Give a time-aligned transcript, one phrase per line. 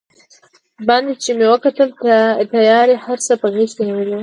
[0.87, 1.89] باندې چې مې وکتل،
[2.53, 4.19] تیارې هر څه په غېږ کې نیولي و.